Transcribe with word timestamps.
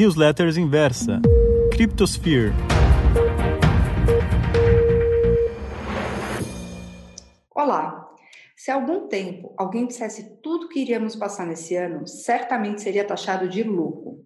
Newsletters 0.00 0.56
Inversa, 0.56 1.20
Cryptosphere. 1.72 2.54
Olá! 7.54 8.08
Se 8.56 8.70
há 8.70 8.76
algum 8.76 9.08
tempo 9.08 9.52
alguém 9.58 9.86
dissesse 9.86 10.38
tudo 10.42 10.70
que 10.70 10.80
iríamos 10.80 11.14
passar 11.16 11.46
nesse 11.46 11.76
ano, 11.76 12.08
certamente 12.08 12.80
seria 12.80 13.04
taxado 13.04 13.46
de 13.46 13.62
louco. 13.62 14.24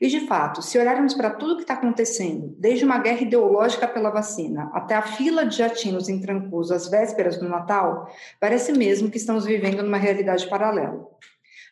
E, 0.00 0.06
de 0.06 0.28
fato, 0.28 0.62
se 0.62 0.78
olharmos 0.78 1.12
para 1.14 1.30
tudo 1.30 1.56
que 1.56 1.62
está 1.62 1.74
acontecendo, 1.74 2.54
desde 2.56 2.84
uma 2.84 2.98
guerra 2.98 3.22
ideológica 3.22 3.88
pela 3.88 4.10
vacina 4.10 4.70
até 4.72 4.94
a 4.94 5.02
fila 5.02 5.44
de 5.44 5.56
jatinos 5.56 6.08
em 6.08 6.20
Trancoso 6.20 6.72
às 6.72 6.88
vésperas 6.88 7.36
do 7.36 7.48
Natal, 7.48 8.08
parece 8.38 8.72
mesmo 8.72 9.10
que 9.10 9.16
estamos 9.16 9.44
vivendo 9.44 9.82
numa 9.82 9.98
realidade 9.98 10.48
paralela. 10.48 11.04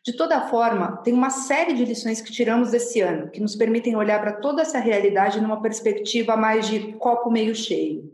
De 0.04 0.12
toda 0.12 0.48
forma, 0.48 0.98
tem 0.98 1.14
uma 1.14 1.30
série 1.30 1.72
de 1.72 1.82
lições 1.82 2.20
que 2.20 2.30
tiramos 2.30 2.70
desse 2.70 3.00
ano, 3.00 3.30
que 3.30 3.40
nos 3.40 3.56
permitem 3.56 3.96
olhar 3.96 4.20
para 4.20 4.34
toda 4.34 4.60
essa 4.60 4.78
realidade 4.78 5.40
numa 5.40 5.62
perspectiva 5.62 6.36
mais 6.36 6.68
de 6.68 6.92
copo 6.94 7.30
meio 7.30 7.54
cheio. 7.54 8.12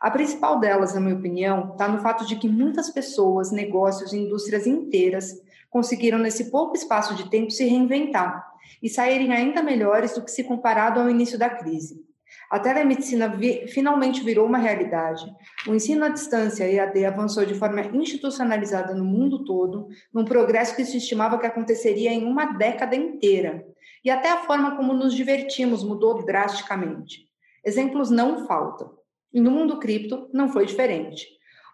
A 0.00 0.10
principal 0.10 0.58
delas, 0.58 0.94
na 0.94 1.00
minha 1.00 1.14
opinião, 1.14 1.72
está 1.72 1.88
no 1.88 2.00
fato 2.00 2.24
de 2.24 2.36
que 2.36 2.48
muitas 2.48 2.88
pessoas, 2.88 3.52
negócios 3.52 4.14
e 4.14 4.18
indústrias 4.18 4.66
inteiras 4.66 5.38
conseguiram, 5.68 6.16
nesse 6.18 6.50
pouco 6.50 6.74
espaço 6.74 7.14
de 7.14 7.28
tempo, 7.28 7.50
se 7.50 7.66
reinventar 7.66 8.42
e 8.82 8.88
saírem 8.88 9.30
ainda 9.34 9.62
melhores 9.62 10.14
do 10.14 10.24
que 10.24 10.30
se 10.30 10.42
comparado 10.42 11.00
ao 11.00 11.10
início 11.10 11.38
da 11.38 11.50
crise. 11.50 12.02
A 12.50 12.60
telemedicina 12.60 13.28
vi 13.28 13.66
finalmente 13.66 14.22
virou 14.22 14.46
uma 14.46 14.58
realidade. 14.58 15.24
O 15.66 15.74
ensino 15.74 16.04
à 16.04 16.08
distância 16.08 16.70
EAD 16.70 17.04
avançou 17.04 17.44
de 17.44 17.54
forma 17.54 17.80
institucionalizada 17.96 18.94
no 18.94 19.04
mundo 19.04 19.44
todo, 19.44 19.88
num 20.14 20.24
progresso 20.24 20.76
que 20.76 20.84
se 20.84 20.98
estimava 20.98 21.38
que 21.38 21.46
aconteceria 21.46 22.12
em 22.12 22.24
uma 22.24 22.46
década 22.46 22.94
inteira. 22.94 23.64
E 24.04 24.10
até 24.10 24.30
a 24.30 24.44
forma 24.44 24.76
como 24.76 24.92
nos 24.92 25.12
divertimos 25.12 25.82
mudou 25.82 26.24
drasticamente. 26.24 27.26
Exemplos 27.64 28.10
não 28.10 28.46
faltam. 28.46 28.94
E 29.32 29.40
no 29.40 29.50
mundo 29.50 29.80
cripto 29.80 30.30
não 30.32 30.48
foi 30.48 30.66
diferente. 30.66 31.26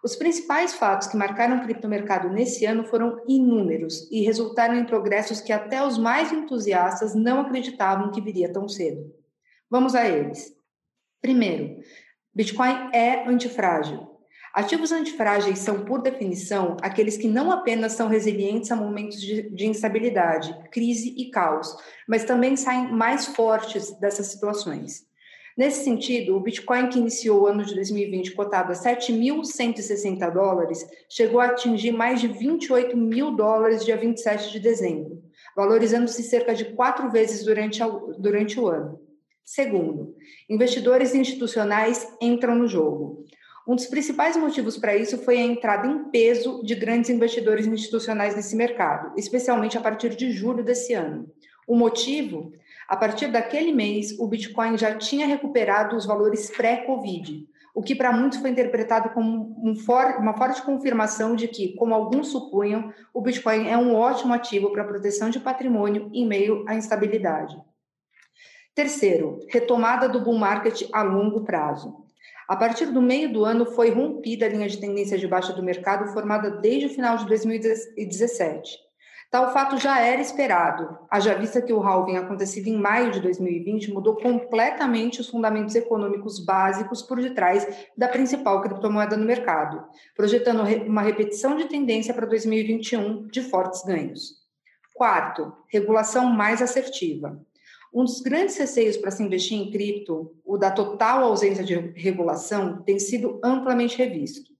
Os 0.03 0.15
principais 0.15 0.73
fatos 0.73 1.07
que 1.07 1.15
marcaram 1.15 1.57
o 1.57 1.63
criptomercado 1.63 2.29
nesse 2.29 2.65
ano 2.65 2.83
foram 2.83 3.23
inúmeros 3.27 4.11
e 4.11 4.21
resultaram 4.21 4.75
em 4.75 4.85
progressos 4.85 5.39
que 5.39 5.53
até 5.53 5.85
os 5.85 5.97
mais 5.99 6.33
entusiastas 6.33 7.13
não 7.13 7.39
acreditavam 7.39 8.11
que 8.11 8.19
viria 8.19 8.51
tão 8.51 8.67
cedo. 8.67 9.13
Vamos 9.69 9.95
a 9.95 10.05
eles. 10.05 10.53
Primeiro, 11.23 11.79
Bitcoin 12.35 12.89
é 12.91 13.25
antifrágil. 13.29 14.09
Ativos 14.53 14.91
antifrágeis 14.91 15.59
são, 15.59 15.85
por 15.85 16.01
definição, 16.01 16.75
aqueles 16.81 17.15
que 17.15 17.29
não 17.29 17.49
apenas 17.49 17.93
são 17.93 18.09
resilientes 18.09 18.69
a 18.73 18.75
momentos 18.75 19.21
de, 19.21 19.49
de, 19.49 19.65
instabilidade, 19.65 20.53
crise 20.69 21.15
e 21.17 21.31
caos, 21.31 21.73
mas 22.09 22.25
também 22.25 22.57
saem 22.57 22.91
mais 22.91 23.25
fortes 23.25 23.97
dessas 24.01 24.27
situações. 24.27 25.05
Nesse 25.57 25.85
sentido, 25.85 26.35
o 26.35 26.41
Bitcoin, 26.41 26.89
que 26.89 26.99
iniciou 26.99 27.43
o 27.43 27.47
ano 27.47 27.63
de 27.63 27.73
2020 27.73 28.33
cotado 28.33 28.73
a 28.73 28.75
7.160 28.75 30.29
dólares, 30.29 30.85
chegou 31.07 31.39
a 31.39 31.45
atingir 31.45 31.93
mais 31.93 32.19
de 32.19 32.27
28 32.27 32.97
mil 32.97 33.31
dólares 33.31 33.85
dia 33.85 33.95
27 33.95 34.51
de 34.51 34.59
dezembro, 34.59 35.23
valorizando-se 35.55 36.21
cerca 36.21 36.53
de 36.53 36.65
quatro 36.73 37.09
vezes 37.09 37.45
durante, 37.45 37.81
a, 37.81 37.87
durante 37.87 38.59
o 38.59 38.67
ano. 38.67 39.02
Segundo, 39.43 40.15
investidores 40.49 41.13
institucionais 41.13 42.07
entram 42.21 42.55
no 42.55 42.67
jogo. 42.67 43.25
Um 43.67 43.75
dos 43.75 43.85
principais 43.85 44.35
motivos 44.35 44.77
para 44.77 44.95
isso 44.95 45.17
foi 45.19 45.37
a 45.37 45.43
entrada 45.43 45.87
em 45.87 46.09
peso 46.09 46.63
de 46.63 46.75
grandes 46.75 47.09
investidores 47.09 47.65
institucionais 47.65 48.35
nesse 48.35 48.55
mercado, 48.55 49.13
especialmente 49.17 49.77
a 49.77 49.81
partir 49.81 50.15
de 50.15 50.31
julho 50.31 50.63
desse 50.63 50.93
ano. 50.93 51.31
O 51.65 51.75
motivo 51.75 52.51
a 52.87 52.97
partir 52.97 53.27
daquele 53.27 53.71
mês, 53.71 54.17
o 54.19 54.27
Bitcoin 54.27 54.77
já 54.77 54.95
tinha 54.95 55.25
recuperado 55.25 55.95
os 55.95 56.05
valores 56.05 56.51
pré-Covid, 56.51 57.47
o 57.73 57.81
que 57.81 57.95
para 57.95 58.11
muitos 58.11 58.39
foi 58.39 58.49
interpretado 58.49 59.09
como 59.09 59.55
um 59.63 59.75
for 59.75 60.17
uma 60.19 60.37
forte 60.37 60.61
confirmação 60.61 61.35
de 61.35 61.47
que, 61.47 61.73
como 61.75 61.95
alguns 61.95 62.27
supunham, 62.27 62.93
o 63.13 63.21
Bitcoin 63.21 63.67
é 63.67 63.77
um 63.77 63.95
ótimo 63.95 64.33
ativo 64.33 64.71
para 64.71 64.83
proteção 64.83 65.29
de 65.29 65.39
patrimônio 65.39 66.09
em 66.13 66.27
meio 66.27 66.63
à 66.67 66.75
instabilidade. 66.75 67.57
Terceiro, 68.75 69.37
retomada 69.49 70.09
do 70.09 70.21
bull 70.21 70.37
market 70.37 70.89
a 70.91 71.03
longo 71.03 71.43
prazo. 71.43 71.93
A 72.47 72.55
partir 72.55 72.87
do 72.87 73.03
meio 73.03 73.31
do 73.31 73.45
ano 73.45 73.67
foi 73.67 73.91
rompida 73.91 74.47
a 74.47 74.49
linha 74.49 74.67
de 74.67 74.79
tendência 74.79 75.15
de 75.15 75.27
baixa 75.27 75.53
do 75.53 75.61
mercado 75.61 76.11
formada 76.11 76.49
desde 76.49 76.87
o 76.87 76.89
final 76.89 77.15
de 77.17 77.27
2017. 77.27 78.79
Tal 79.29 79.53
fato 79.53 79.77
já 79.77 79.99
era 79.99 80.21
esperado, 80.21 80.97
haja 81.09 81.35
vista 81.35 81.61
que 81.61 81.71
o 81.71 81.81
halving 81.81 82.17
acontecido 82.17 82.67
em 82.67 82.77
maio 82.77 83.11
de 83.11 83.19
2020 83.19 83.91
mudou 83.91 84.15
completamente 84.15 85.21
os 85.21 85.29
fundamentos 85.29 85.75
econômicos 85.75 86.43
básicos 86.43 87.03
por 87.03 87.21
detrás 87.21 87.67
da 87.95 88.07
principal 88.07 88.59
criptomoeda 88.61 89.15
no 89.15 89.25
mercado, 89.25 89.83
projetando 90.15 90.63
uma 90.87 91.01
repetição 91.03 91.55
de 91.55 91.65
tendência 91.65 92.13
para 92.13 92.25
2021 92.25 93.27
de 93.27 93.41
fortes 93.43 93.83
ganhos. 93.83 94.33
Quarto, 94.95 95.53
regulação 95.67 96.25
mais 96.25 96.59
assertiva. 96.59 97.39
Um 97.93 98.03
dos 98.03 98.21
grandes 98.21 98.57
receios 98.57 98.97
para 98.97 99.11
se 99.11 99.21
investir 99.21 99.57
em 99.57 99.69
cripto, 99.69 100.35
o 100.43 100.57
da 100.57 100.71
total 100.71 101.23
ausência 101.23 101.63
de 101.63 101.75
regulação, 101.75 102.81
tem 102.81 102.97
sido 102.97 103.39
amplamente 103.43 103.97
revisto. 103.97 104.52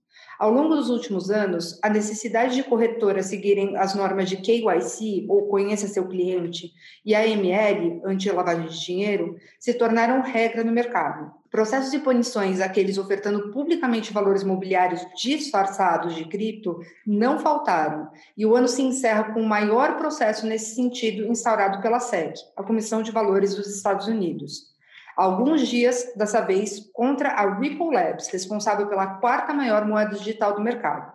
Ao 0.43 0.51
longo 0.51 0.75
dos 0.75 0.89
últimos 0.89 1.31
anos, 1.31 1.79
a 1.81 1.87
necessidade 1.87 2.53
de 2.53 2.63
corretoras 2.63 3.27
seguirem 3.27 3.77
as 3.77 3.95
normas 3.95 4.27
de 4.27 4.35
KYC, 4.35 5.25
ou 5.29 5.47
Conheça 5.47 5.87
Seu 5.87 6.05
Cliente, 6.05 6.73
e 7.05 7.15
AML, 7.15 8.01
anti-lavagem 8.03 8.67
de 8.67 8.77
dinheiro, 8.77 9.37
se 9.57 9.73
tornaram 9.73 10.21
regra 10.21 10.61
no 10.61 10.73
mercado. 10.73 11.31
Processos 11.49 11.93
e 11.93 11.99
punições 11.99 12.59
àqueles 12.59 12.97
ofertando 12.97 13.53
publicamente 13.53 14.11
valores 14.11 14.41
imobiliários 14.41 15.07
disfarçados 15.15 16.13
de 16.13 16.25
cripto 16.25 16.77
não 17.07 17.39
faltaram, 17.39 18.09
e 18.35 18.45
o 18.45 18.53
ano 18.53 18.67
se 18.67 18.81
encerra 18.81 19.31
com 19.33 19.39
o 19.39 19.47
maior 19.47 19.95
processo 19.95 20.45
nesse 20.45 20.75
sentido 20.75 21.25
instaurado 21.25 21.81
pela 21.81 22.01
SEC, 22.01 22.35
a 22.57 22.63
Comissão 22.63 23.01
de 23.01 23.13
Valores 23.13 23.55
dos 23.55 23.73
Estados 23.73 24.07
Unidos 24.07 24.72
alguns 25.15 25.67
dias, 25.67 26.13
dessa 26.15 26.41
vez, 26.41 26.91
contra 26.93 27.29
a 27.29 27.59
Ripple 27.59 27.93
Labs, 27.93 28.27
responsável 28.27 28.87
pela 28.87 29.15
quarta 29.15 29.53
maior 29.53 29.85
moeda 29.85 30.15
digital 30.15 30.55
do 30.55 30.61
mercado. 30.61 31.11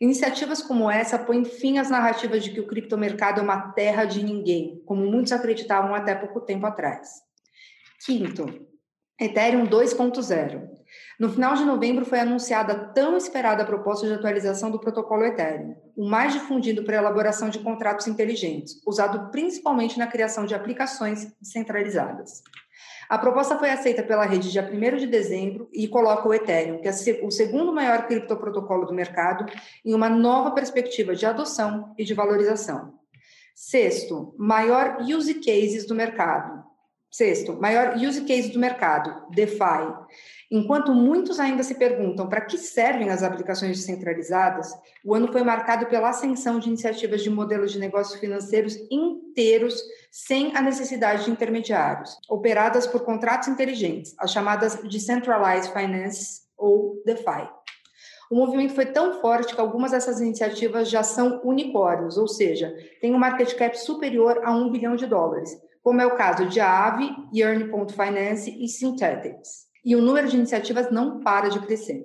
Iniciativas 0.00 0.62
como 0.62 0.90
essa 0.90 1.18
põem 1.18 1.44
fim 1.44 1.78
às 1.78 1.90
narrativas 1.90 2.42
de 2.42 2.50
que 2.50 2.60
o 2.60 2.66
criptomercado 2.66 3.40
é 3.40 3.42
uma 3.42 3.72
terra 3.72 4.06
de 4.06 4.24
ninguém, 4.24 4.82
como 4.86 5.04
muitos 5.04 5.32
acreditavam 5.32 5.94
até 5.94 6.14
pouco 6.14 6.40
tempo 6.40 6.64
atrás. 6.64 7.20
Quinto, 8.06 8.66
Ethereum 9.20 9.66
2.0. 9.66 10.70
No 11.18 11.28
final 11.28 11.54
de 11.54 11.66
novembro 11.66 12.06
foi 12.06 12.18
anunciada 12.18 12.72
a 12.72 12.84
tão 12.86 13.14
esperada 13.14 13.66
proposta 13.66 14.06
de 14.06 14.14
atualização 14.14 14.70
do 14.70 14.80
protocolo 14.80 15.22
Ethereum, 15.22 15.76
o 15.94 16.08
mais 16.08 16.32
difundido 16.32 16.82
para 16.82 16.96
a 16.96 17.00
elaboração 17.02 17.50
de 17.50 17.58
contratos 17.58 18.06
inteligentes, 18.06 18.80
usado 18.86 19.30
principalmente 19.30 19.98
na 19.98 20.06
criação 20.06 20.46
de 20.46 20.54
aplicações 20.54 21.30
descentralizadas. 21.38 22.42
A 23.08 23.18
proposta 23.18 23.58
foi 23.58 23.70
aceita 23.70 24.02
pela 24.02 24.24
rede 24.24 24.50
dia 24.50 24.62
1 24.62 24.96
de 24.96 25.06
dezembro 25.06 25.68
e 25.72 25.88
coloca 25.88 26.28
o 26.28 26.32
Ethereum, 26.32 26.80
que 26.80 26.88
é 26.88 26.92
o 27.22 27.30
segundo 27.30 27.72
maior 27.72 28.06
criptoprotocolo 28.06 28.86
do 28.86 28.94
mercado, 28.94 29.46
em 29.84 29.94
uma 29.94 30.08
nova 30.08 30.52
perspectiva 30.52 31.14
de 31.14 31.26
adoção 31.26 31.92
e 31.98 32.04
de 32.04 32.14
valorização. 32.14 32.94
Sexto, 33.54 34.34
maior 34.38 34.98
use 35.00 35.34
cases 35.34 35.86
do 35.86 35.94
mercado. 35.94 36.59
Sexto, 37.10 37.60
maior 37.60 37.96
use 37.96 38.20
case 38.20 38.52
do 38.52 38.58
mercado, 38.60 39.26
DeFi. 39.30 39.92
Enquanto 40.48 40.94
muitos 40.94 41.40
ainda 41.40 41.64
se 41.64 41.74
perguntam 41.74 42.28
para 42.28 42.40
que 42.40 42.56
servem 42.56 43.10
as 43.10 43.24
aplicações 43.24 43.76
descentralizadas, 43.76 44.72
o 45.04 45.12
ano 45.12 45.32
foi 45.32 45.42
marcado 45.42 45.86
pela 45.86 46.10
ascensão 46.10 46.60
de 46.60 46.68
iniciativas 46.68 47.20
de 47.20 47.28
modelos 47.28 47.72
de 47.72 47.80
negócios 47.80 48.20
financeiros 48.20 48.76
inteiros 48.88 49.82
sem 50.08 50.56
a 50.56 50.62
necessidade 50.62 51.24
de 51.24 51.32
intermediários, 51.32 52.16
operadas 52.28 52.86
por 52.86 53.00
contratos 53.00 53.48
inteligentes, 53.48 54.14
as 54.16 54.30
chamadas 54.30 54.76
Decentralized 54.76 55.72
Finance 55.72 56.42
ou 56.56 57.02
DeFi. 57.04 57.48
O 58.30 58.36
movimento 58.36 58.74
foi 58.74 58.86
tão 58.86 59.20
forte 59.20 59.52
que 59.52 59.60
algumas 59.60 59.90
dessas 59.90 60.20
iniciativas 60.20 60.88
já 60.88 61.02
são 61.02 61.40
unicórnios, 61.42 62.16
ou 62.16 62.28
seja, 62.28 62.72
têm 63.00 63.12
um 63.12 63.18
market 63.18 63.52
cap 63.56 63.76
superior 63.76 64.40
a 64.44 64.54
um 64.54 64.70
bilhão 64.70 64.94
de 64.94 65.06
dólares, 65.06 65.50
como 65.82 66.00
é 66.00 66.06
o 66.06 66.16
caso 66.16 66.46
de 66.46 66.60
Aave, 66.60 67.10
Yearn.finance 67.34 68.50
e 68.50 68.68
Synthetics 68.68 69.70
e 69.84 69.96
o 69.96 70.02
número 70.02 70.28
de 70.28 70.36
iniciativas 70.36 70.90
não 70.90 71.20
para 71.20 71.48
de 71.48 71.60
crescer. 71.60 72.04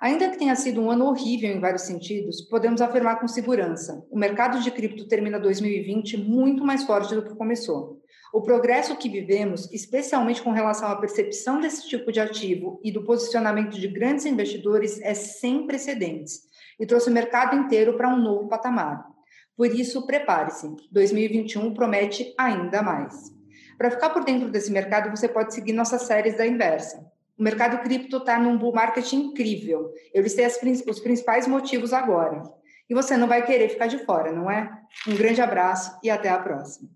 Ainda 0.00 0.28
que 0.30 0.38
tenha 0.38 0.56
sido 0.56 0.80
um 0.80 0.90
ano 0.90 1.06
horrível 1.06 1.50
em 1.50 1.60
vários 1.60 1.82
sentidos, 1.82 2.42
podemos 2.42 2.80
afirmar 2.80 3.20
com 3.20 3.28
segurança: 3.28 4.04
o 4.10 4.18
mercado 4.18 4.60
de 4.60 4.70
cripto 4.70 5.06
termina 5.06 5.38
2020 5.38 6.16
muito 6.16 6.64
mais 6.64 6.82
forte 6.82 7.14
do 7.14 7.22
que 7.22 7.36
começou. 7.36 8.00
O 8.32 8.40
progresso 8.40 8.96
que 8.96 9.08
vivemos, 9.08 9.70
especialmente 9.70 10.42
com 10.42 10.50
relação 10.50 10.88
à 10.88 10.96
percepção 10.96 11.60
desse 11.60 11.86
tipo 11.86 12.10
de 12.10 12.18
ativo 12.18 12.80
e 12.82 12.90
do 12.90 13.04
posicionamento 13.04 13.78
de 13.78 13.86
grandes 13.86 14.24
investidores, 14.24 15.00
é 15.02 15.14
sem 15.14 15.66
precedentes 15.66 16.40
e 16.80 16.86
trouxe 16.86 17.10
o 17.10 17.12
mercado 17.12 17.54
inteiro 17.54 17.96
para 17.96 18.08
um 18.08 18.16
novo 18.16 18.48
patamar. 18.48 19.11
Por 19.56 19.66
isso, 19.66 20.06
prepare-se: 20.06 20.68
2021 20.90 21.74
promete 21.74 22.34
ainda 22.38 22.82
mais. 22.82 23.32
Para 23.76 23.90
ficar 23.90 24.10
por 24.10 24.24
dentro 24.24 24.50
desse 24.50 24.70
mercado, 24.70 25.10
você 25.10 25.28
pode 25.28 25.54
seguir 25.54 25.72
nossas 25.72 26.02
séries 26.02 26.36
da 26.36 26.46
Inversa. 26.46 27.04
O 27.38 27.42
mercado 27.42 27.82
cripto 27.82 28.18
está 28.18 28.38
num 28.38 28.56
bull 28.56 28.72
market 28.72 29.12
incrível. 29.12 29.90
Eu 30.14 30.22
listei 30.22 30.44
as, 30.44 30.60
os 30.86 31.00
principais 31.00 31.46
motivos 31.46 31.92
agora. 31.92 32.42
E 32.88 32.94
você 32.94 33.16
não 33.16 33.26
vai 33.26 33.44
querer 33.44 33.68
ficar 33.70 33.86
de 33.86 33.98
fora, 34.04 34.30
não 34.30 34.50
é? 34.50 34.70
Um 35.08 35.16
grande 35.16 35.40
abraço 35.40 35.98
e 36.02 36.10
até 36.10 36.28
a 36.28 36.38
próxima. 36.38 36.88